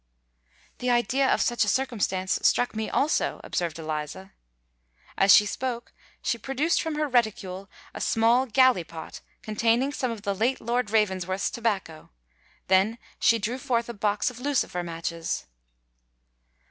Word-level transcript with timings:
"The 0.79 0.89
idea 0.89 1.31
of 1.31 1.43
such 1.43 1.63
a 1.63 1.67
circumstance 1.67 2.39
struck 2.41 2.75
me 2.75 2.89
also," 2.89 3.39
observed 3.43 3.77
Eliza. 3.77 4.33
As 5.15 5.31
she 5.31 5.45
spoke, 5.45 5.93
she 6.23 6.39
produced 6.39 6.81
from 6.81 6.95
her 6.95 7.07
reticule 7.07 7.69
a 7.93 8.01
small 8.01 8.47
galley 8.47 8.83
pot 8.83 9.21
containing 9.43 9.91
some 9.93 10.09
of 10.09 10.23
the 10.23 10.33
late 10.33 10.59
Lord 10.59 10.89
Ravensworth's 10.89 11.51
tobacco: 11.51 12.09
then 12.67 12.97
she 13.19 13.37
drew 13.37 13.59
forth 13.59 13.89
a 13.89 13.93
box 13.93 14.31
of 14.31 14.39
lucifer 14.39 14.81
matches. 14.81 15.45